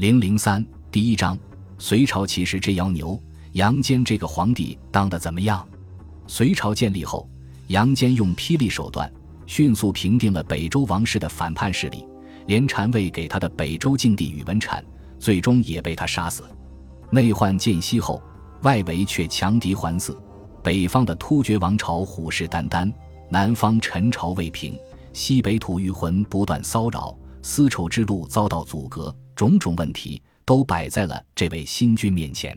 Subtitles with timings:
[0.00, 1.38] 零零三第一章：
[1.76, 5.68] 隋朝其实这妖牛杨坚这个皇帝当得怎么样？
[6.26, 7.28] 隋朝建立后，
[7.66, 9.12] 杨坚用霹雳手段
[9.44, 12.02] 迅速平定了北周王室的反叛势力，
[12.46, 14.82] 连禅位给他的北周静帝宇文阐，
[15.18, 16.44] 最终也被他杀死。
[17.10, 18.22] 内患渐息后，
[18.62, 20.16] 外围却强敌环伺，
[20.62, 22.90] 北方的突厥王朝虎视眈眈，
[23.28, 24.74] 南方陈朝未平，
[25.12, 32.54] 西北吐谷浑不断骚扰，丝绸之路遭到阻隔，种种问题都摆在了这位新君面前。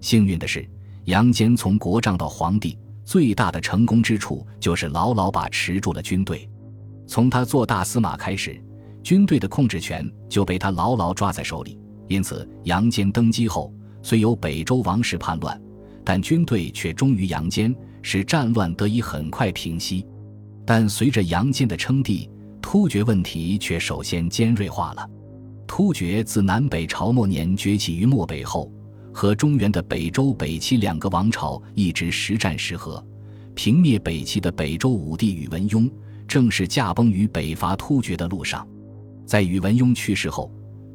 [0.00, 0.68] 幸运的是，
[1.04, 2.76] 杨坚从国丈到皇帝。
[3.04, 6.50] 最大的成功之处就是牢牢把持住了军队，
[7.06, 8.60] 从他做大司马开始，
[9.00, 11.78] 军队的控制权就被他牢牢抓在手里。
[12.08, 15.58] 因此，杨坚登基后，虽有北周王室叛乱，
[16.04, 20.04] 但军队却忠于杨坚，使战乱得以很快平息。
[20.66, 22.28] 但随着杨坚的称帝，
[22.60, 25.08] 突厥问题却首先尖锐化了。
[25.68, 28.72] 突厥自南北朝末年崛起于漠北后。
[29.12, 33.04] 和中原的北周、北齐两个王朝一直时战时和，
[33.54, 35.90] 平灭北齐的北周武帝宇文邕
[36.26, 38.66] 正是驾崩于北伐突厥的路上。
[39.26, 40.50] 在宇文邕去世后，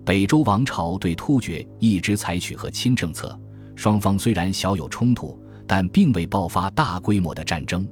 [0.06, 3.38] 北周王朝对突厥一直采取和亲政策，
[3.76, 7.86] 双方虽然小有冲突，但并未爆发大规模的战争。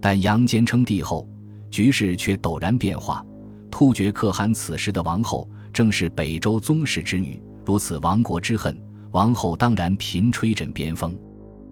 [0.00, 1.26] 但杨坚称帝后，
[1.70, 3.24] 局势却陡然变化。
[3.70, 8.76] 突厥可汗此时的王后正是北周宗室之女，如此亡国之恨。
[9.12, 11.18] 王后当然频吹枕边风。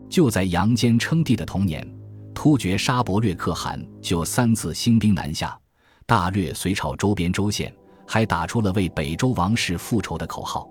[0.08, 1.86] 就在杨坚称帝的同年，
[2.34, 5.58] 突厥沙伯略可汗就三次兴兵南下，
[6.06, 7.72] 大略隋朝周边州县，
[8.06, 10.68] 还打出了为北周王室复仇的口号。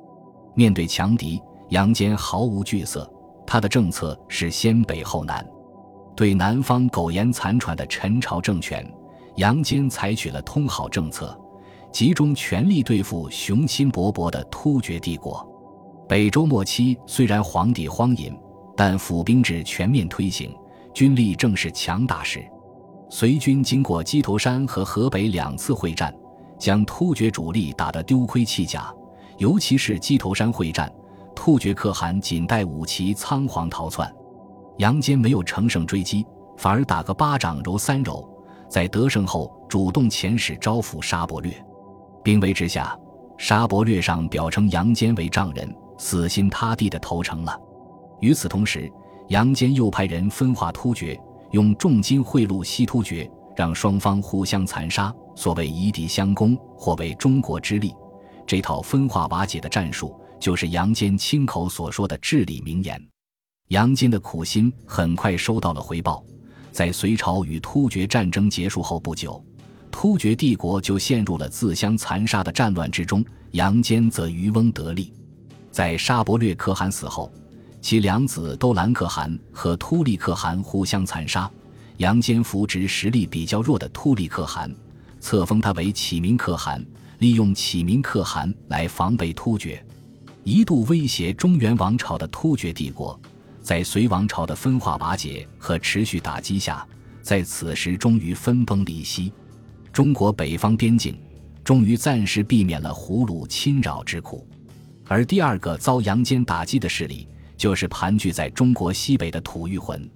[0.56, 3.10] 面对强敌，杨坚毫无惧色，
[3.48, 5.46] 他的政策是先北后南。
[6.16, 8.86] 对南方苟延残喘的陈朝政权，
[9.38, 11.40] 杨坚采取了通好政策，
[11.92, 15.46] 集中全力对付雄心勃勃的突厥帝国。
[16.08, 18.36] 北周末期，虽然皇帝荒淫，
[18.76, 20.56] 但府兵制全面推行，
[20.94, 22.44] 军力正是强大时。
[23.10, 26.14] 隋军经过鸡头山和河北两次会战，
[26.60, 28.94] 将突厥主力打得丢盔弃甲。
[29.38, 30.92] 尤其是鸡头山会战，
[31.36, 34.14] 突厥可汗仅带五骑仓皇逃窜，
[34.78, 36.26] 杨坚没有乘胜追击，
[36.58, 38.28] 反而打个巴掌揉三揉，
[38.70, 41.54] 在得胜后主动遣使招抚沙伯略。
[42.24, 42.98] 兵围之下，
[43.38, 45.76] 沙伯略上表称杨坚为丈人。
[46.02, 47.60] 死心塌地的投诚了。
[48.22, 48.90] 与此同时，
[49.28, 51.20] 杨坚又派人分化突厥，
[51.52, 55.14] 用重金贿赂西突厥，让双方互相残杀。
[55.36, 57.94] 所谓以敌相攻，或为中国之力。
[58.48, 62.98] 这套分化瓦解的战术，就是杨坚亲口所说的至理名言。
[63.68, 66.24] 杨坚的苦心很快收到了回报。
[66.72, 69.44] 在隋朝与突厥战争结束后不久，
[69.92, 75.14] 突厥帝国就陷入了自相残杀的战乱之中，杨坚则渔翁得利。
[75.72, 77.32] 在沙伯略可汗死后，
[77.82, 81.50] 其两子都兰可汗和突利可汗互相残杀。
[81.98, 84.74] 杨坚扶植实力比较弱的突利可汗，
[85.20, 86.84] 册封他为启明可汗，
[87.18, 89.86] 利用启明可汗来防备突厥，
[90.46, 93.20] 一度威胁中原王朝的突厥帝国，
[93.62, 96.88] 在隋王朝的分化瓦解和持续打击下，
[97.22, 99.34] 在此时终于分崩离析。
[100.00, 101.14] 中国北方边境
[101.62, 104.48] 终于暂时避免了胡虏侵扰之苦。
[105.06, 107.28] 而第二个遭杨坚打击的势力，
[107.58, 110.10] 就是盘踞在中国西北的吐谷浑。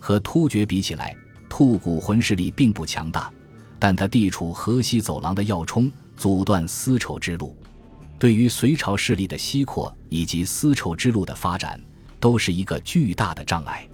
[0.00, 1.14] 和突厥比起来，
[1.46, 3.30] 吐谷浑势力并不强大，
[3.78, 7.54] 但他地处河西走廊的要冲，阻断丝绸之路，
[8.18, 11.78] 对于隋朝势力的西扩以及丝绸之路的发展，
[12.18, 13.86] 都是一个巨大的障碍。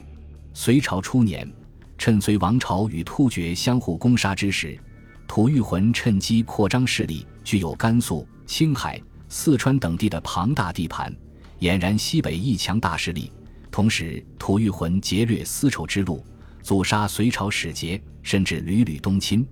[0.53, 1.53] 隋朝初年，
[1.99, 4.79] 趁隋王朝与突厥相互攻杀之时，
[5.27, 9.01] 吐谷浑趁机扩张势力，具有甘肃、青海。
[9.27, 11.13] 四川等地的庞大地盘，
[11.59, 13.33] 俨然西北一强大势力。
[13.69, 16.25] 同时，吐谷浑劫掠丝绸之路，
[16.63, 19.45] 阻杀隋朝使节，甚至屡屡东侵。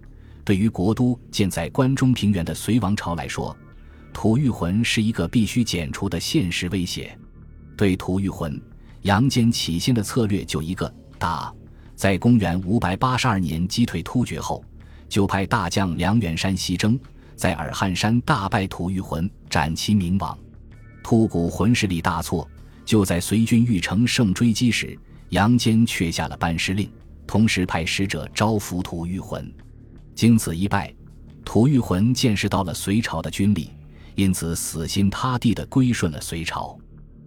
[0.45, 3.57] 对于国都建在关中平原的隋王朝来说，
[4.13, 7.19] 吐谷浑是一个必须剪除的现实威胁。
[7.77, 8.63] 对吐谷浑，
[9.01, 11.53] 杨坚起先的策略就一个打。
[11.97, 14.65] 在公元五百八十二年击退突厥后，
[15.13, 16.99] 就派大将梁远山西征。
[17.37, 20.39] 在尔汉山大败吐谷浑，斩其明王，
[21.03, 22.49] 吐谷浑势力大挫。
[22.87, 24.99] 就在隋军欲乘胜追击时，
[25.29, 26.91] 杨坚却下了班师令，
[27.27, 29.53] 同时派使者招抚吐谷浑。
[30.15, 30.91] 经此一败，
[31.45, 33.71] 吐谷浑见识到了隋朝的军力，
[34.15, 36.75] 因此死心塌地地归顺了隋朝。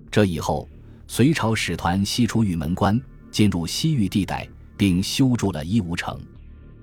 [0.10, 0.68] 这以后，
[1.08, 3.00] 隋朝使团西出玉门关，
[3.30, 6.20] 进入西域地带，并修筑了伊吾城。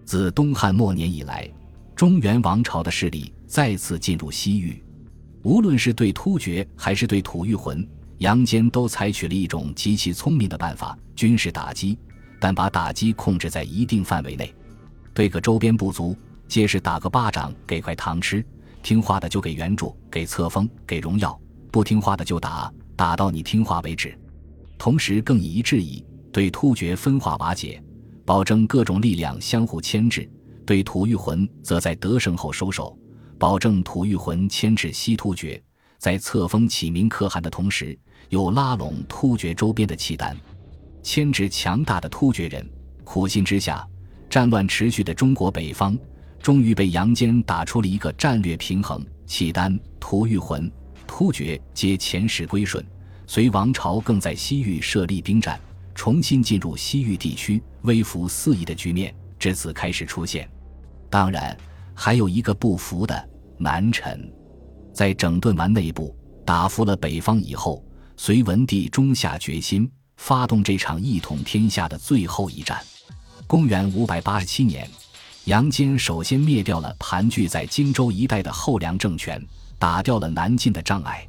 [0.04, 1.48] 自东汉末年以来。
[1.94, 4.82] 中原王朝的势力再次进入西域，
[5.42, 7.86] 无论是对突厥还是对吐谷浑，
[8.18, 11.96] 杨坚都采取了一种极其聪明的办法——军事打击，
[12.40, 14.52] 但把打击控制在一定范围内。
[15.14, 16.16] 对个周边部族，
[16.48, 18.44] 皆是打个巴掌给块糖吃，
[18.82, 21.38] 听话的就给援助、给册封、给荣耀；
[21.70, 24.18] 不听话的就打，打到你听话为止。
[24.76, 27.80] 同时，更以一制夷，对突厥分化瓦解，
[28.24, 30.22] 保证各种力量相互牵制；
[30.64, 32.96] 对吐谷浑，则在得胜后收手。
[33.38, 35.60] 保证吐谷浑牵制西突厥，
[35.98, 37.98] 在册封启明可汗的同时，
[38.28, 40.36] 又拉拢突厥周边的契丹，
[41.02, 42.64] 牵制强大的突厥人。
[43.02, 43.84] 苦心之下，
[44.30, 45.98] 战乱持续的中国北方，
[46.40, 50.70] 终于被杨坚打出了一个战略平衡：契丹、吐谷浑、
[51.06, 52.84] 突厥皆前世归顺，
[53.26, 55.60] 隋王朝更在西域设立兵站，
[55.94, 60.48] 重新进入西域地区，威服四夷的局面至此开始出现。
[61.10, 61.56] 当然，
[61.94, 63.28] 还有一个不服的。
[63.58, 64.28] 南陈
[64.92, 67.84] 在整顿完内部、打服了北方以后，
[68.16, 72.82] 隋文帝终下决心发动这场一统天下的最后一战。
[73.46, 74.90] 公元五百八十七年，
[75.44, 79.40] 杨坚首先灭掉了盘踞在荆州一带的后梁政权，
[79.78, 81.24] 打掉了南进的障碍。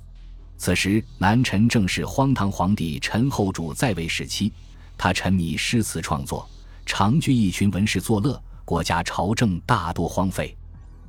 [0.64, 4.50] 此时，南陈正是荒唐皇帝陈后主在位时期，
[4.98, 6.50] 他沉迷诗词创作，
[6.86, 10.56] 常聚一群文士作乐，国家朝政大多荒废。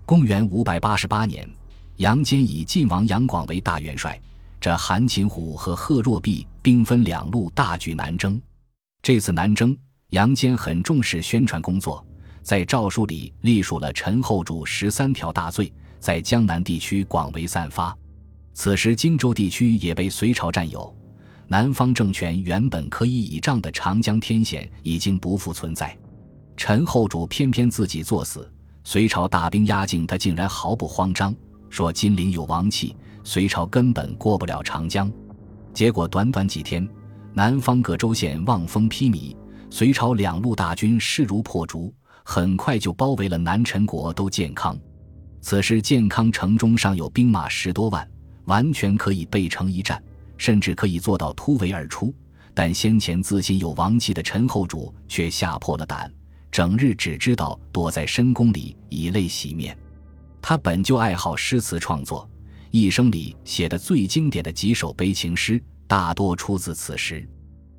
[0.04, 1.48] 公元五百八十八年，
[1.98, 4.20] 杨坚以晋王杨广为大元帅，
[4.60, 8.42] 这韩擒虎和贺若弼兵分两路大举南征。
[9.02, 9.78] 这次南征，
[10.08, 12.04] 杨坚很重视宣传工作，
[12.42, 17.96] 在诏书里隶属了陈后主十三条大罪，在江南地区广为散发。
[18.54, 20.96] 此时荆州地区也被隋朝占有，
[21.48, 25.96] 南方政权原本可以倚仗的长江天险已经不复存在。
[26.56, 28.50] 陈后主偏偏自己作死。
[28.84, 31.34] 隋朝大兵压境，他竟然毫不慌张，
[31.70, 35.10] 说金陵有王气，隋朝根本过不了长江。
[35.72, 36.86] 结果短短几天，
[37.32, 39.34] 南方各州县望风披靡，
[39.70, 41.92] 隋朝两路大军势如破竹，
[42.24, 44.78] 很快就包围了南陈国都建康。
[45.40, 48.06] 此时建康城中尚有兵马十多万，
[48.44, 50.02] 完全可以背城一战，
[50.36, 52.14] 甚至可以做到突围而出。
[52.52, 56.12] 但先前自信有王气的陈后主却吓破了胆。
[56.50, 59.76] 整日只知道躲在深宫里以泪洗面。
[60.40, 62.30] 他本就爱好诗词创作，
[62.70, 67.28] 一生里写的最经典的几首悲情诗，大多出自此时。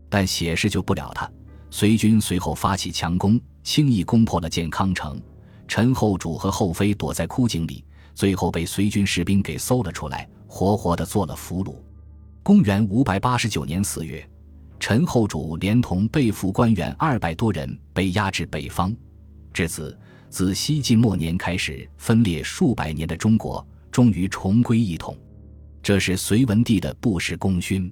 [0.09, 1.29] 但写诗救不了他。
[1.71, 5.21] 隋军随后发起强攻，轻易攻破了建康城。
[5.67, 7.83] 陈后主和后妃躲在枯井里，
[8.13, 11.75] 最后被隋军士兵给搜了出来，活活的做了俘虏。
[12.43, 14.27] 公元五百八十九年四月。
[14.77, 18.95] 陈后主连同被俘官员二百多人被押至北方，
[19.53, 19.97] 至此，
[20.29, 25.17] 自西晋末年开始分裂数百年的中国终于重归一统，
[25.81, 27.91] 这是隋文帝的不世功勋。